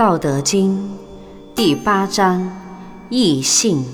[0.00, 0.78] 道德经》
[1.54, 2.50] 第八章：
[3.10, 3.84] 易性。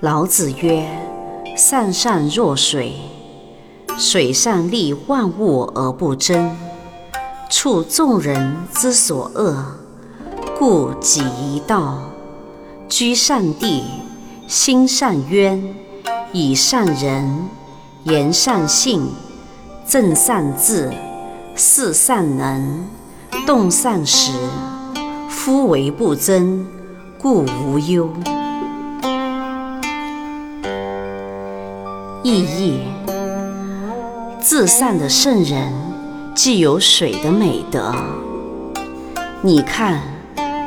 [0.00, 0.90] 老子曰
[1.56, 2.94] ：“善善若水，
[3.96, 6.50] 水善利万物而不争，
[7.48, 9.64] 处众人之所恶，
[10.58, 12.00] 故几一道。
[12.88, 13.84] 居善地，
[14.48, 15.76] 心善渊，
[16.32, 17.48] 以善人，
[18.02, 19.06] 言善信，
[19.86, 20.92] 正善治，
[21.60, 22.86] 四善能，
[23.44, 24.30] 动善时。
[25.28, 26.64] 夫唯不争，
[27.20, 28.08] 故无忧。”
[32.22, 32.82] 意义：
[34.40, 35.72] 至善的圣人，
[36.32, 37.92] 既有水的美德。
[39.42, 40.00] 你看，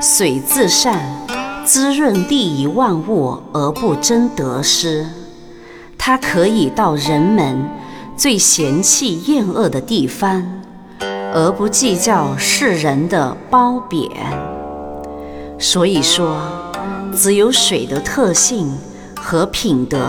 [0.02, 1.26] 水至善，
[1.64, 5.08] 滋润利益万物而不争得失。
[5.98, 7.70] 它可以到人们
[8.18, 10.61] 最嫌弃厌恶的地方，
[11.34, 14.10] 而不计较世人的褒贬。
[15.60, 16.38] 所以说，
[17.16, 18.78] 只有水的特性
[19.16, 20.00] 和品德。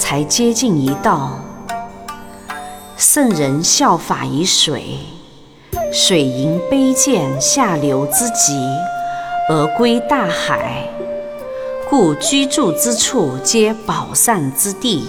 [0.00, 1.40] 才接近一道。
[2.96, 5.00] 圣人效法于水，
[5.92, 8.56] 水迎卑贱下流之极
[9.50, 10.88] 而归大海，
[11.90, 15.04] 故居住之处皆宝善之地。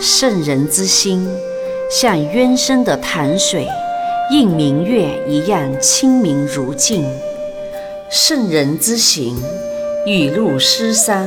[0.00, 1.28] 圣人之心，
[1.90, 3.68] 像渊深的潭水，
[4.32, 7.04] 映明月一样清明如镜；
[8.10, 9.36] 圣人之行，
[10.04, 11.24] 雨露施桑，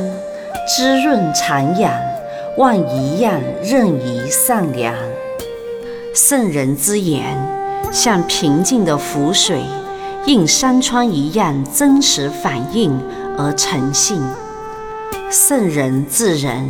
[0.68, 1.90] 滋润徜徉。
[2.58, 4.94] 万一样任意善良，
[6.14, 7.24] 圣人之言
[7.90, 9.62] 像平静的湖水，
[10.26, 13.00] 映山川一样真实反映
[13.38, 14.20] 而诚信。
[15.30, 16.68] 圣人治人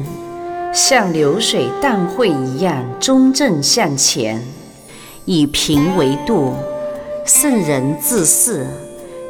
[0.72, 4.40] 像流水淡会一样中正向前，
[5.30, 6.54] 以平为度。
[7.24, 8.66] 圣人治世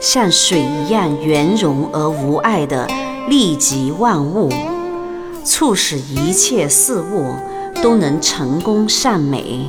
[0.01, 2.89] 像水一样圆融而无碍地
[3.29, 4.51] 利及万物。
[5.45, 7.35] 促使一切事物
[7.83, 9.67] 都能成功善美。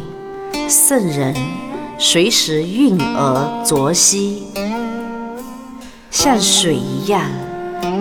[0.69, 1.35] 圣人
[1.97, 4.43] 随时运而浊兮，
[6.09, 7.29] 像水一样，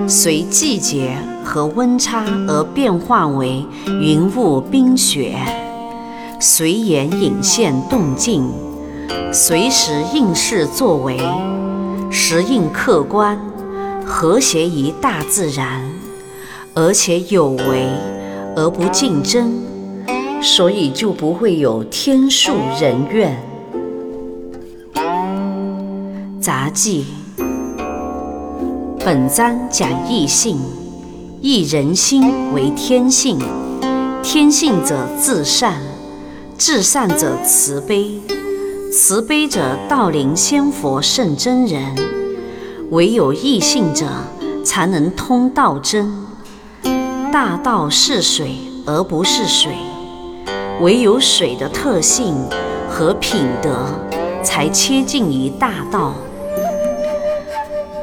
[0.09, 3.67] 随季节和温差而变化为
[4.01, 5.37] 云雾冰雪，
[6.43, 8.51] 随缘引现动静，
[9.31, 11.21] 随时应事作为，
[12.11, 13.39] 时应客观，
[14.07, 15.83] 和谐于大自然。
[16.73, 17.87] 而且有为
[18.57, 19.53] 而不竞争，
[20.41, 23.39] 所以就不会有天数人怨。
[26.41, 27.05] 杂记。
[29.05, 30.59] 本章讲义性，
[31.43, 33.39] 义人心为天性，
[34.23, 35.75] 天性者自善，
[36.61, 38.21] 至善者慈悲，
[38.93, 41.83] 慈悲者道灵仙佛圣真人。
[42.91, 44.07] 唯有异性者，
[44.63, 46.13] 才能通道真。
[47.33, 49.71] 大道是水，而不是水；
[50.83, 52.37] 唯有水的特性
[52.91, 53.87] 和品德，
[54.43, 56.13] 才接近于大道。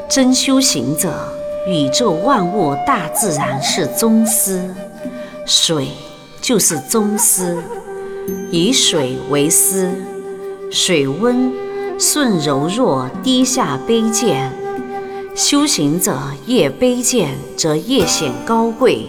[0.08, 1.32] 真修行者，
[1.68, 4.68] 宇宙万物、大自然是宗师，
[5.46, 5.90] 水
[6.40, 7.56] 就是宗师，
[8.50, 9.92] 以水为师。
[10.70, 11.52] 水温
[11.98, 14.52] 顺柔弱，低下卑贱。
[15.34, 19.06] 修行者越卑贱，则越显高贵。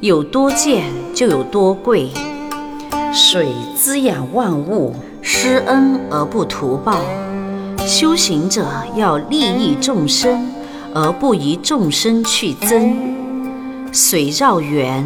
[0.00, 0.84] 有多贱
[1.14, 2.10] 就有多贵。
[3.12, 7.00] 水滋养万物，施恩而不图报。
[7.86, 8.66] 修行者
[8.96, 10.48] 要利益众生，
[10.94, 12.96] 而不以众生去争。
[13.92, 15.04] 水绕圆，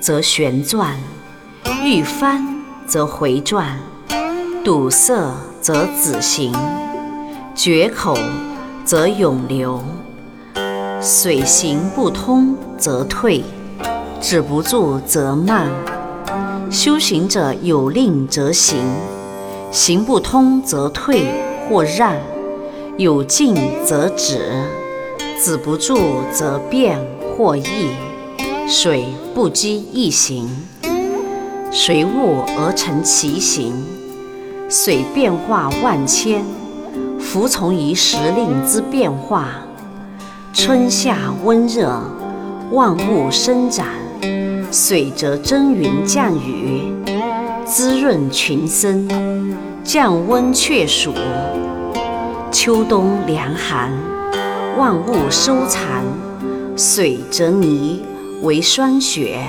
[0.00, 0.96] 则旋转；
[1.84, 2.44] 欲翻，
[2.86, 3.78] 则回转；
[4.64, 5.14] 堵塞，
[5.60, 6.52] 则止行；
[7.54, 8.18] 决口，
[8.84, 9.80] 则永流。
[11.00, 13.44] 水行不通，则退。
[14.20, 15.70] 止不住则慢，
[16.70, 18.76] 修行者有令则行，
[19.70, 21.22] 行不通则退
[21.68, 22.16] 或让，
[22.96, 23.54] 有进
[23.86, 24.64] 则止，
[25.40, 25.96] 止不住
[26.32, 26.98] 则变
[27.36, 27.90] 或易。
[28.66, 30.50] 水不积易行，
[31.70, 33.72] 随物而成其形。
[34.68, 36.44] 水变化万千，
[37.18, 39.48] 服从于时令之变化。
[40.52, 42.00] 春夏温热，
[42.70, 43.86] 万物生长。
[44.70, 46.92] 水则蒸云降雨，
[47.64, 49.08] 滋润群生；
[49.82, 51.14] 降温却暑。
[52.50, 53.90] 秋冬凉寒，
[54.76, 56.04] 万物收藏。
[56.76, 58.02] 水则泥
[58.42, 59.40] 为霜雪，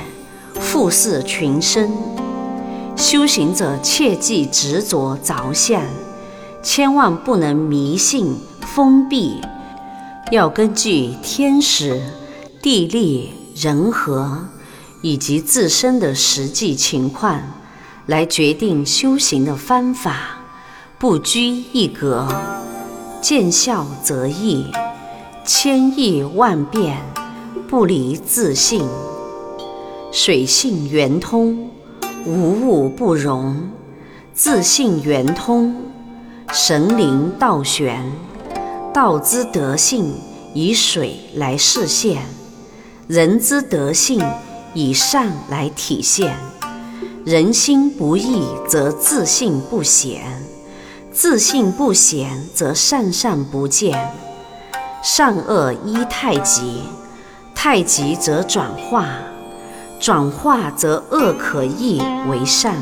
[0.59, 1.91] 复视群生。
[2.95, 5.81] 修行者切忌执着着相，
[6.61, 9.39] 千万不能迷信封闭，
[10.31, 12.01] 要根据天时、
[12.61, 14.49] 地利、人和
[15.01, 17.41] 以及自身的实际情况
[18.05, 20.41] 来决定修行的方法，
[20.97, 22.27] 不拘一格，
[23.21, 24.65] 见效则易，
[25.45, 26.97] 千易万变，
[27.69, 28.85] 不离自信，
[30.11, 31.69] 水性圆通，
[32.25, 33.69] 无物不容。
[34.33, 35.75] 自性圆通，
[36.51, 38.11] 神灵道玄，
[38.91, 40.11] 道之德性
[40.55, 42.23] 以水来示现，
[43.07, 44.19] 人之德性
[44.73, 46.35] 以善来体现。
[47.23, 50.23] 人心不易则自性不显，
[51.11, 54.11] 自性不显则善善不见。
[55.03, 56.81] 善恶依太极，
[57.53, 59.09] 太极则转化，
[59.99, 62.75] 转化则恶可易为善。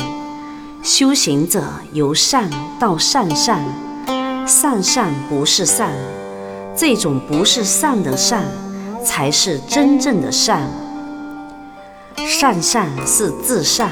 [0.83, 2.49] 修行者由善
[2.79, 3.63] 到善善，
[4.45, 5.89] 善善不是善，
[6.75, 8.43] 这种不是善的善，
[9.03, 10.69] 才是真正的善。
[12.15, 13.89] 善善是自善，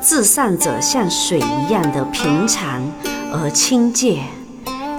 [0.00, 2.82] 自善者像水一样的平常
[3.32, 4.20] 而清洁，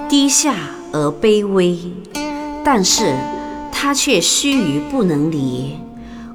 [0.08, 0.54] 低下
[0.92, 1.78] 而卑微，
[2.64, 3.14] 但是
[3.70, 5.78] 它却须臾不能离。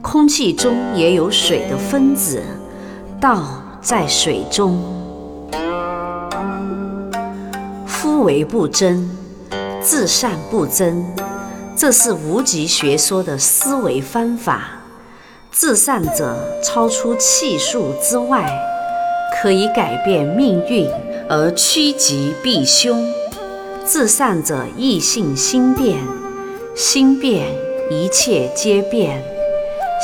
[0.03, 2.43] 空气中也有水的分子，
[3.19, 3.41] 道。
[3.83, 4.81] 在水中，
[7.85, 9.09] 夫为不争，
[9.81, 11.05] 自善不争，
[11.75, 14.79] 这是无极学说的思维方法。
[15.51, 18.49] 自善者超出气数之外，
[19.35, 20.89] 可以改变命运
[21.29, 23.05] 而趋吉避凶。
[23.83, 25.99] 自善者意性心变，
[26.73, 27.47] 心变
[27.91, 29.21] 一切皆变，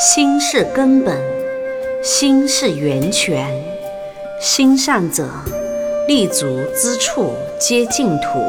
[0.02, 1.14] 心是根本，
[2.02, 3.46] 心是源泉。
[4.40, 5.28] 心善者，
[6.08, 8.40] 立足之处皆净土，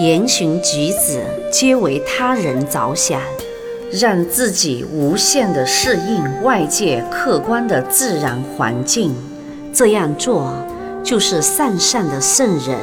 [0.00, 1.22] 言行举止
[1.52, 3.20] 皆为他人着想，
[3.92, 9.14] 让自己无限地适应外界客观的自然环境。
[9.70, 10.50] 这样做
[11.04, 12.78] 就是善善的圣人。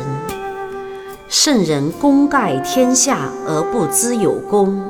[1.27, 4.83] 圣人功盖天下而不知有功，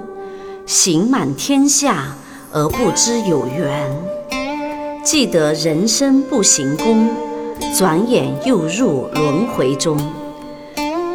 [0.65, 2.17] 行满天下
[2.51, 3.89] 而不知有缘。
[5.03, 7.09] 记得人生不行功，
[7.75, 9.98] 转眼又入轮回中。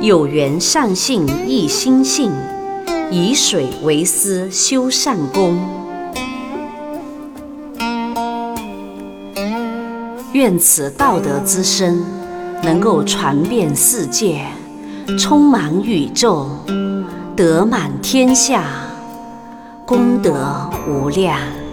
[0.01, 2.31] 有缘善性一心性，
[3.11, 5.59] 以水为师修善功。
[10.33, 12.05] 愿此道德之声
[12.63, 14.45] 能够传遍世界，
[15.19, 16.47] 充满宇宙，
[17.35, 18.65] 德满天下，
[19.87, 21.66] 功德无量。